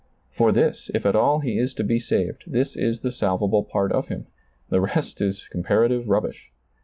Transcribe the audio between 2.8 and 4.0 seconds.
the salvable part